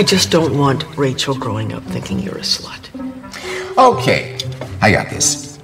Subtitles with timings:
[0.00, 2.88] I just don't want Rachel growing up thinking you're a slut.
[3.76, 4.38] Okay,
[4.80, 5.58] I got this.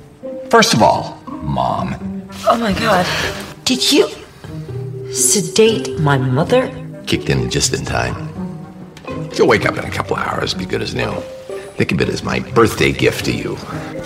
[0.51, 2.29] First of all, mom.
[2.47, 3.07] Oh my god.
[3.65, 4.11] Did you
[5.11, 6.69] sedate my mother?
[7.07, 8.29] Kicked in just in time.
[9.33, 11.15] She'll wake up in a couple of hours, be good as new.
[11.79, 13.57] Think of it as my birthday gift to you.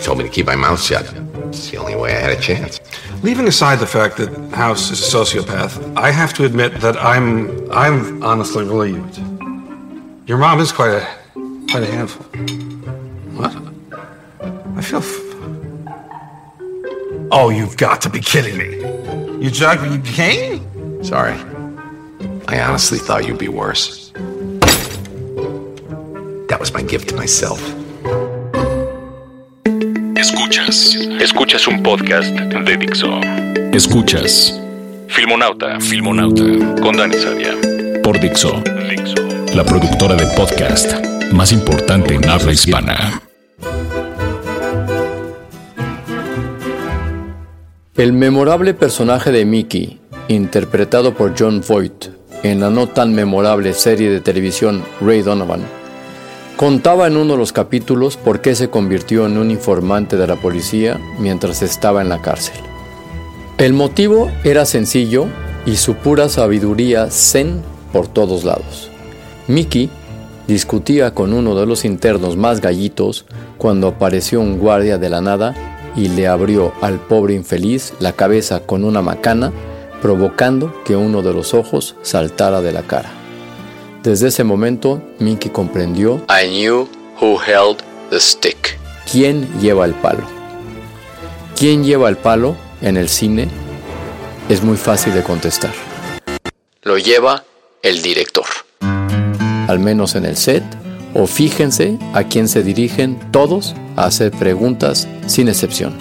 [0.05, 1.13] Told me to keep my mouth shut.
[1.49, 2.79] It's the only way I had a chance.
[3.25, 7.69] Leaving aside the fact that House is a sociopath, I have to admit that I'm
[7.73, 9.21] I'm honestly relieved.
[10.31, 11.05] Your mom is quite a
[11.69, 12.25] quite a handful.
[13.35, 13.53] What?
[14.77, 15.01] I feel.
[15.01, 15.19] F-
[17.33, 18.77] oh, you've got to be kidding me!
[19.43, 21.03] You jug you came?
[21.03, 21.35] Sorry.
[22.47, 24.13] I honestly thought you'd be worse.
[26.47, 27.61] That was my gift to myself.
[30.15, 30.95] Escuchas.
[31.21, 33.21] Escuchas un podcast de Dixo.
[33.75, 34.53] Escuchas.
[35.09, 35.81] Filmonauta.
[35.81, 36.45] Filmonauta.
[36.81, 37.57] Con Dani Sadia.
[38.05, 38.70] Por Dixo.
[39.55, 40.93] La productora de podcast
[41.33, 43.21] más importante en habla hispana.
[47.97, 52.07] El memorable personaje de Mickey, interpretado por John Voight
[52.45, 55.63] en la no tan memorable serie de televisión Ray Donovan,
[56.57, 60.37] contaba en uno de los capítulos por qué se convirtió en un informante de la
[60.37, 62.55] policía mientras estaba en la cárcel.
[63.59, 65.27] El motivo era sencillo
[65.67, 67.63] y su pura sabiduría zen
[67.93, 68.90] por todos lados.
[69.51, 69.91] Mickey
[70.47, 73.25] discutía con uno de los internos más gallitos
[73.59, 78.61] cuando apareció un guardia de la nada y le abrió al pobre infeliz la cabeza
[78.61, 79.53] con una macana,
[80.01, 83.11] provocando que uno de los ojos saltara de la cara.
[84.05, 86.89] Desde ese momento, Mickey comprendió I knew
[87.21, 87.79] who held
[88.11, 88.79] the stick.
[89.11, 90.23] ¿Quién lleva el palo?
[91.59, 93.49] ¿Quién lleva el palo en el cine?
[94.49, 95.73] Es muy fácil de contestar.
[96.83, 97.43] Lo lleva
[97.83, 98.45] el director.
[99.71, 100.65] Al menos en el set,
[101.15, 105.93] o fíjense a quién se dirigen todos a hacer preguntas sin excepción.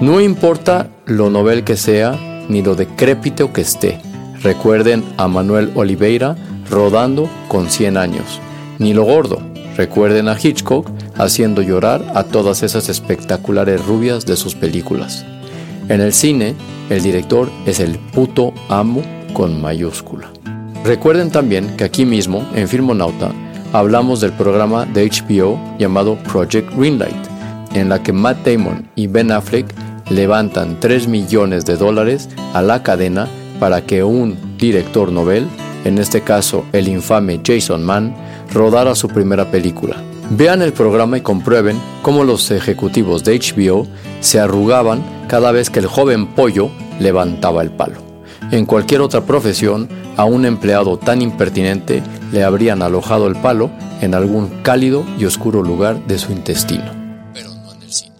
[0.00, 4.00] No importa lo novel que sea ni lo decrépito que esté.
[4.42, 6.36] Recuerden a Manuel Oliveira
[6.70, 8.40] rodando con 100 años.
[8.78, 9.42] Ni lo gordo.
[9.76, 10.88] Recuerden a Hitchcock
[11.18, 15.26] haciendo llorar a todas esas espectaculares rubias de sus películas.
[15.90, 16.54] En el cine,
[16.88, 19.02] el director es el puto amo
[19.34, 20.30] con mayúscula.
[20.84, 23.32] Recuerden también que aquí mismo, en Filmonauta,
[23.72, 27.14] hablamos del programa de HBO llamado Project Greenlight,
[27.74, 29.66] en la que Matt Damon y Ben Affleck
[30.08, 33.28] levantan 3 millones de dólares a la cadena
[33.60, 35.46] para que un director novel,
[35.84, 38.14] en este caso el infame Jason Mann,
[38.52, 39.96] rodara su primera película.
[40.30, 43.86] Vean el programa y comprueben cómo los ejecutivos de HBO
[44.20, 48.09] se arrugaban cada vez que el joven pollo levantaba el palo.
[48.50, 52.02] En cualquier otra profesión, a un empleado tan impertinente
[52.32, 53.70] le habrían alojado el palo
[54.00, 56.90] en algún cálido y oscuro lugar de su intestino.
[57.32, 58.16] Pero no en el cine.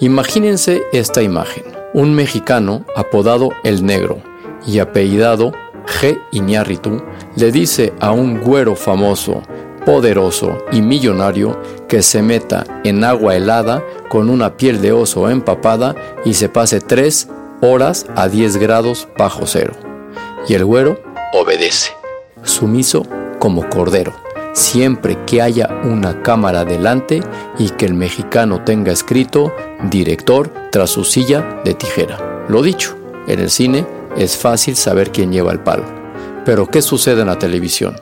[0.00, 1.64] Imagínense esta imagen.
[1.92, 4.22] Un mexicano apodado El Negro
[4.66, 5.52] y apellidado
[5.86, 6.18] G.
[6.32, 7.02] Iñárritu
[7.36, 9.42] le dice a un güero famoso,
[9.84, 15.94] poderoso y millonario que se meta en agua helada con una piel de oso empapada
[16.24, 17.28] y se pase tres
[17.62, 19.72] horas a 10 grados bajo cero.
[20.48, 21.00] Y el güero
[21.32, 21.92] obedece,
[22.42, 23.06] sumiso
[23.38, 24.12] como cordero,
[24.52, 27.20] siempre que haya una cámara delante
[27.58, 29.54] y que el mexicano tenga escrito
[29.88, 32.44] director tras su silla de tijera.
[32.48, 32.96] Lo dicho,
[33.28, 33.86] en el cine
[34.16, 35.84] es fácil saber quién lleva el palo.
[36.44, 37.94] Pero ¿qué sucede en la televisión?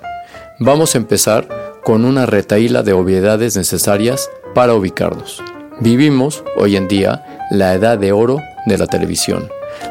[0.58, 1.46] Vamos a empezar
[1.84, 5.42] con una retaíla de obviedades necesarias para ubicarnos.
[5.80, 9.48] Vivimos, hoy en día, la edad de oro de la televisión.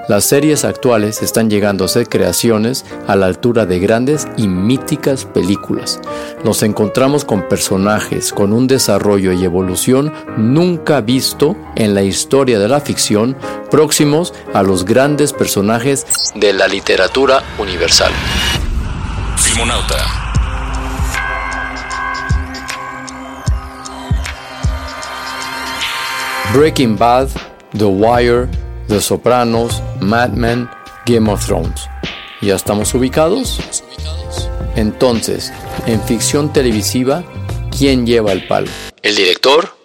[0.07, 5.25] Las series actuales están llegando a ser creaciones a la altura de grandes y míticas
[5.25, 5.99] películas.
[6.43, 12.67] Nos encontramos con personajes con un desarrollo y evolución nunca visto en la historia de
[12.67, 13.35] la ficción,
[13.71, 16.05] próximos a los grandes personajes
[16.35, 18.11] de la literatura universal.
[19.37, 20.29] Filmonauta.
[26.53, 27.29] Breaking Bad,
[27.77, 28.47] The Wire,
[28.87, 30.69] The Sopranos, Mad Men,
[31.05, 31.87] Game of Thrones.
[32.41, 33.59] ¿Ya estamos ubicados?
[34.75, 35.51] Entonces,
[35.85, 37.23] en ficción televisiva,
[37.77, 38.69] ¿quién lleva el palo?
[39.01, 39.75] ¿El director?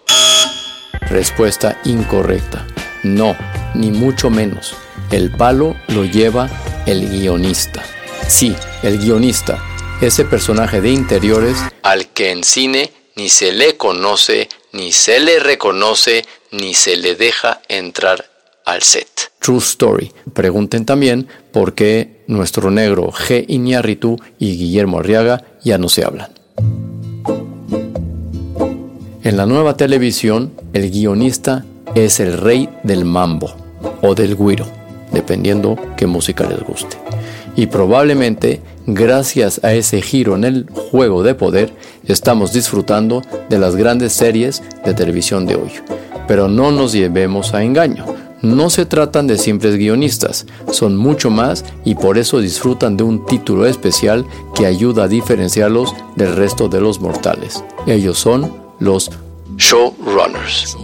[1.01, 2.65] Respuesta incorrecta.
[3.03, 3.35] No,
[3.75, 4.73] ni mucho menos.
[5.11, 6.49] El palo lo lleva
[6.85, 7.83] el guionista.
[8.27, 9.61] Sí, el guionista,
[10.01, 15.39] ese personaje de interiores al que en cine ni se le conoce, ni se le
[15.39, 18.25] reconoce, ni se le deja entrar
[18.65, 19.07] al set.
[19.39, 20.11] True Story.
[20.33, 23.45] Pregunten también por qué nuestro negro G.
[23.47, 26.29] Iñárritu y Guillermo Arriaga ya no se hablan.
[29.23, 31.63] En la nueva televisión, el guionista
[31.95, 33.55] es el rey del mambo
[34.01, 34.67] o del guiro,
[35.11, 36.97] dependiendo qué música les guste.
[37.55, 41.73] Y probablemente, gracias a ese giro en el juego de poder,
[42.05, 45.71] estamos disfrutando de las grandes series de televisión de hoy.
[46.27, 48.05] Pero no nos llevemos a engaño
[48.45, 53.25] no se tratan de simples guionistas, son mucho más y por eso disfrutan de un
[53.25, 57.63] título especial que ayuda a diferenciarlos del resto de los mortales.
[57.87, 59.09] Ellos son los
[59.57, 60.77] showrunners.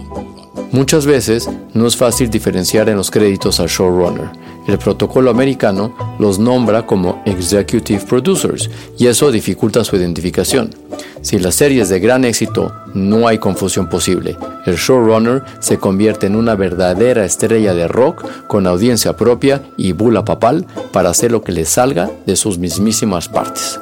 [0.72, 4.30] Muchas veces no es fácil diferenciar en los créditos al showrunner.
[4.66, 10.74] El protocolo americano los nombra como executive producers y eso dificulta su identificación.
[11.20, 14.38] Si la serie es de gran éxito, no hay confusión posible.
[14.64, 20.24] El showrunner se convierte en una verdadera estrella de rock con audiencia propia y bula
[20.24, 23.78] papal para hacer lo que le salga de sus mismísimas partes.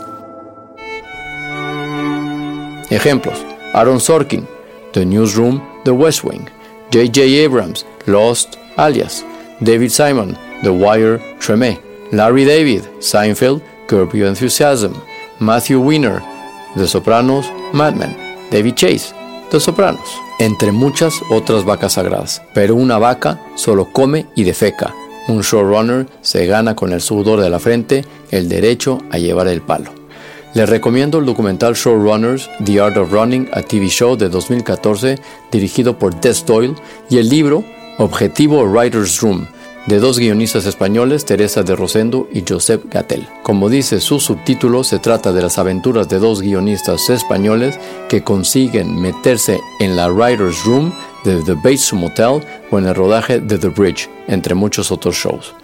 [2.90, 3.38] Ejemplos:
[3.74, 4.44] Aaron Sorkin,
[4.92, 6.46] The Newsroom, The West Wing.
[6.90, 7.44] J.J.
[7.44, 9.24] Abrams, Lost, Alias,
[9.60, 11.78] David Simon, The Wire, Tremé,
[12.10, 14.92] Larry David, Seinfeld, Curb Your Enthusiasm,
[15.38, 16.20] Matthew Weiner,
[16.76, 18.16] The Sopranos, Mad Men,
[18.50, 19.14] David Chase,
[19.50, 22.42] The Sopranos, entre muchas otras vacas sagradas.
[22.54, 24.92] Pero una vaca solo come y defeca.
[25.28, 29.60] Un showrunner se gana con el sudor de la frente el derecho a llevar el
[29.60, 29.99] palo.
[30.52, 35.16] Les recomiendo el documental Showrunners, The Art of Running, a TV show de 2014
[35.52, 36.74] dirigido por Des Doyle
[37.08, 37.64] y el libro
[37.98, 39.46] Objetivo Writer's Room
[39.86, 43.28] de dos guionistas españoles, Teresa de Rosendo y Josep Gatel.
[43.44, 49.00] Como dice su subtítulo, se trata de las aventuras de dos guionistas españoles que consiguen
[49.00, 50.92] meterse en la Writer's Room
[51.24, 55.54] de The Bates Motel o en el rodaje de The Bridge, entre muchos otros shows.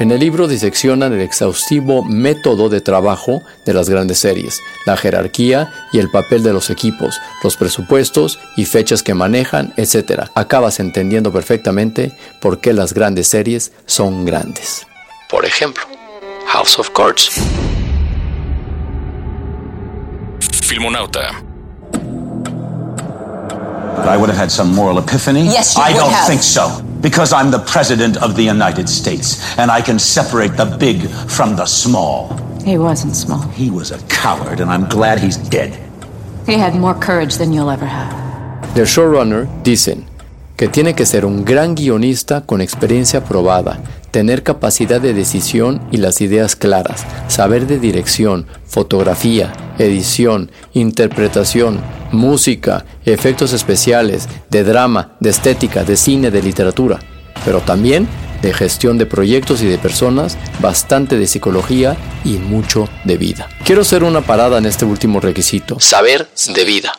[0.00, 5.70] En el libro diseccionan el exhaustivo método de trabajo de las grandes series, la jerarquía
[5.92, 10.22] y el papel de los equipos, los presupuestos y fechas que manejan, etc.
[10.34, 14.86] Acabas entendiendo perfectamente por qué las grandes series son grandes.
[15.28, 15.84] Por ejemplo,
[16.46, 17.30] House of Cards.
[20.62, 21.44] Filmonauta.
[24.06, 25.42] I would have had some moral epiphany.
[25.44, 26.26] Yes, you I would don't have.
[26.26, 26.82] think so.
[27.00, 31.56] Because I'm the president of the United States, and I can separate the big from
[31.56, 32.36] the small.
[32.64, 33.48] He wasn't small.
[33.56, 35.78] He was a coward, and I'm glad he's dead.
[36.46, 38.12] He had more courage than you'll ever have.
[38.74, 40.04] Del showrunner dicen
[40.56, 43.80] que tiene que ser un gran guionista con experiencia probada,
[44.10, 51.80] tener capacidad de decisión y las ideas claras, saber de dirección, fotografía, edición, interpretación,
[52.12, 56.98] música, efectos especiales, de drama, de estética, de cine, de literatura,
[57.44, 58.08] pero también
[58.42, 63.48] de gestión de proyectos y de personas, bastante de psicología y mucho de vida.
[63.64, 66.92] Quiero hacer una parada en este último requisito, saber de vida.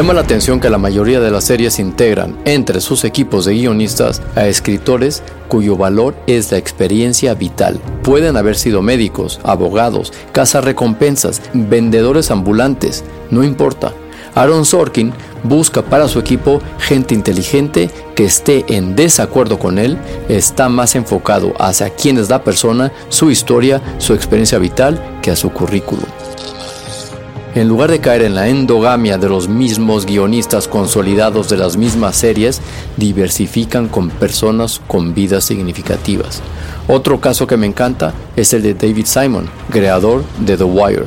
[0.00, 4.22] Llama la atención que la mayoría de las series integran entre sus equipos de guionistas
[4.34, 7.78] a escritores cuyo valor es la experiencia vital.
[8.02, 13.92] Pueden haber sido médicos, abogados, cazarrecompensas, vendedores ambulantes, no importa.
[14.34, 19.98] Aaron Sorkin busca para su equipo gente inteligente que esté en desacuerdo con él,
[20.30, 25.36] está más enfocado hacia quién es la persona, su historia, su experiencia vital que a
[25.36, 26.06] su currículum.
[27.52, 32.14] En lugar de caer en la endogamia de los mismos guionistas consolidados de las mismas
[32.14, 32.60] series,
[32.96, 36.42] diversifican con personas con vidas significativas.
[36.86, 41.06] Otro caso que me encanta es el de David Simon, creador de The Wire.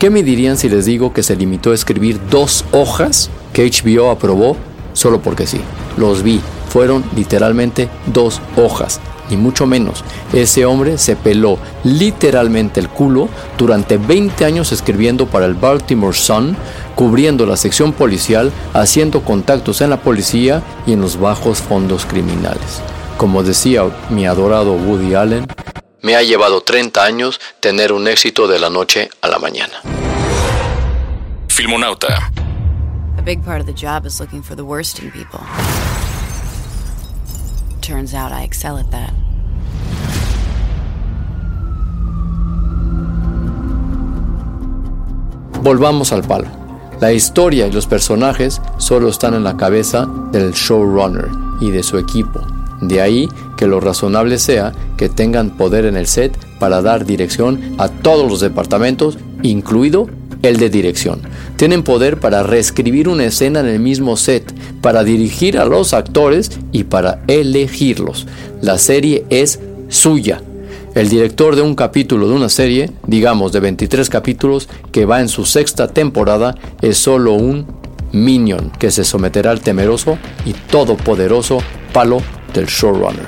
[0.00, 4.10] ¿Qué me dirían si les digo que se limitó a escribir dos hojas que HBO
[4.10, 4.56] aprobó
[4.94, 5.60] solo porque sí?
[5.96, 9.00] Los vi, fueron literalmente dos hojas
[9.30, 10.04] ni mucho menos.
[10.32, 13.28] Ese hombre se peló literalmente el culo
[13.58, 16.56] durante 20 años escribiendo para el Baltimore Sun,
[16.94, 22.82] cubriendo la sección policial, haciendo contactos en la policía y en los bajos fondos criminales.
[23.16, 25.46] Como decía mi adorado Woody Allen,
[26.02, 29.80] me ha llevado 30 años tener un éxito de la noche a la mañana.
[31.48, 32.30] Filmonauta.
[33.24, 35.40] big part of the job is looking for the worst in people.
[45.62, 46.46] Volvamos al palo.
[47.00, 51.28] La historia y los personajes solo están en la cabeza del showrunner
[51.60, 52.40] y de su equipo.
[52.80, 57.74] De ahí que lo razonable sea que tengan poder en el set para dar dirección
[57.76, 60.08] a todos los departamentos, incluido
[60.42, 61.20] el de dirección.
[61.56, 66.50] Tienen poder para reescribir una escena en el mismo set, para dirigir a los actores
[66.72, 68.26] y para elegirlos.
[68.60, 70.42] La serie es suya.
[70.94, 75.28] El director de un capítulo de una serie, digamos de 23 capítulos, que va en
[75.28, 77.66] su sexta temporada, es solo un
[78.12, 81.58] minion que se someterá al temeroso y todopoderoso
[81.92, 82.20] palo
[82.52, 83.26] del showrunner.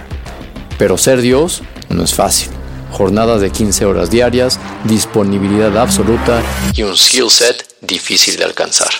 [0.78, 2.50] Pero ser Dios no es fácil.
[2.92, 6.40] Jornadas de 15 horas diarias, disponibilidad absoluta
[6.74, 8.90] y un skill set difícil de alcanzar.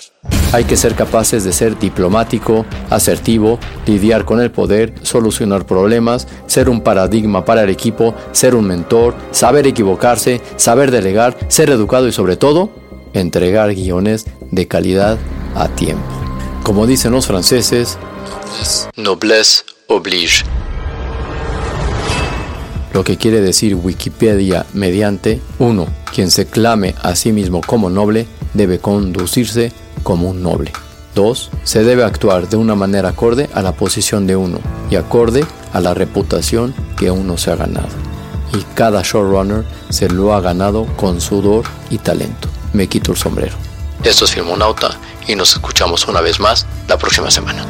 [0.52, 6.68] Hay que ser capaces de ser diplomático, asertivo, lidiar con el poder, solucionar problemas, ser
[6.68, 12.12] un paradigma para el equipo, ser un mentor, saber equivocarse, saber delegar, ser educado y
[12.12, 12.70] sobre todo,
[13.12, 15.18] entregar guiones de calidad
[15.54, 16.04] a tiempo.
[16.62, 17.98] Como dicen los franceses,
[18.96, 20.44] noblesse oblige.
[22.92, 25.86] Lo que quiere decir Wikipedia mediante 1.
[26.14, 28.26] Quien se clame a sí mismo como noble
[28.56, 29.72] debe conducirse
[30.02, 30.72] como un noble.
[31.14, 31.50] 2.
[31.64, 34.58] Se debe actuar de una manera acorde a la posición de uno
[34.90, 37.88] y acorde a la reputación que uno se ha ganado.
[38.52, 42.48] Y cada showrunner se lo ha ganado con sudor y talento.
[42.72, 43.56] Me quito el sombrero.
[44.04, 44.90] Esto es Filmonauta
[45.26, 47.64] y nos escuchamos una vez más la próxima semana.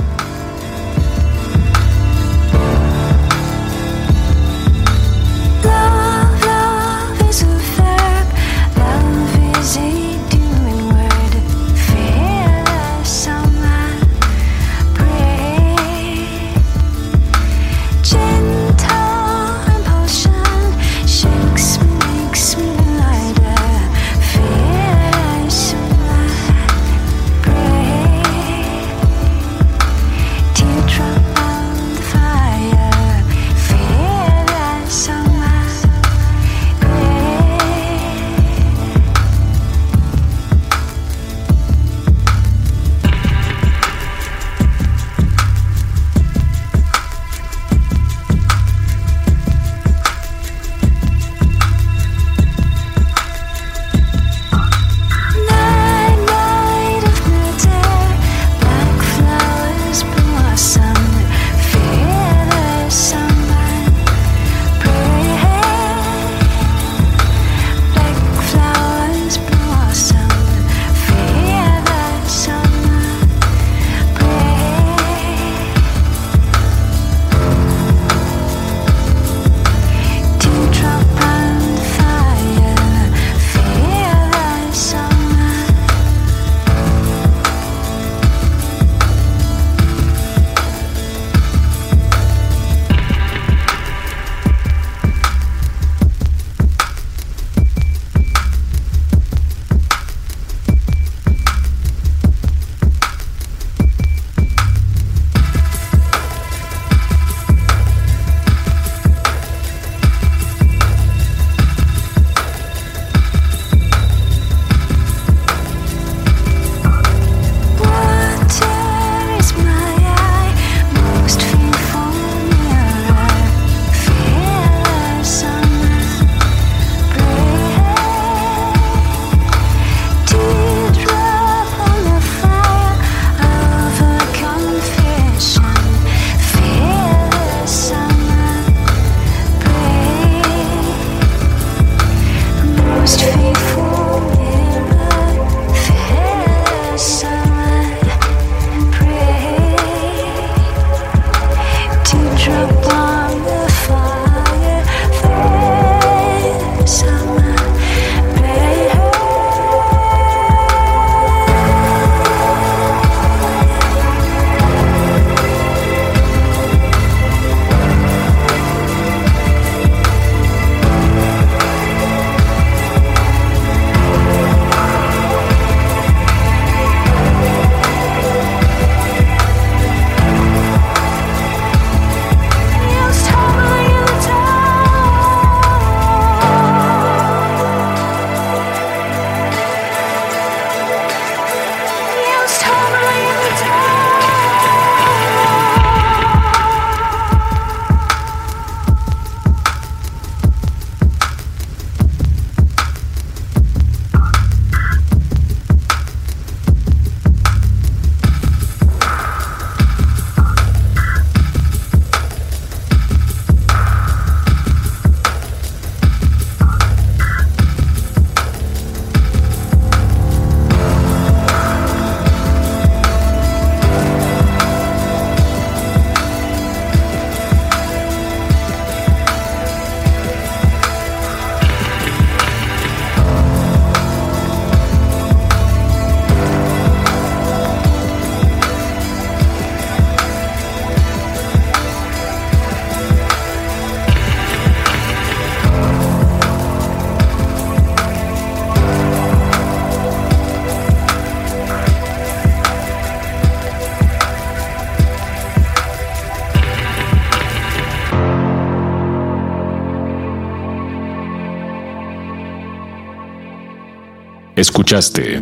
[264.56, 265.36] Escuchaste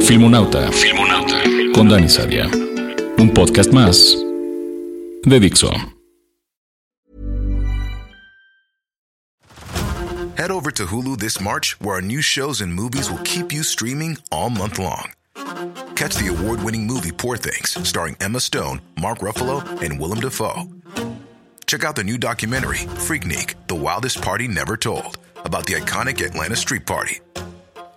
[0.00, 1.42] Filmonauta, Filmonauta
[1.74, 2.46] con Dani Sadia.
[3.18, 4.14] Un podcast más
[5.24, 5.72] de Dixo.
[10.36, 13.64] Head over to Hulu this March, where our new shows and movies will keep you
[13.64, 15.10] streaming all month long.
[15.96, 20.62] Catch the award-winning movie Poor Things, starring Emma Stone, Mark Ruffalo, and Willem Dafoe.
[21.66, 26.54] Check out the new documentary, Freaknik, The Wildest Party Never Told, about the iconic Atlanta
[26.54, 27.18] Street Party.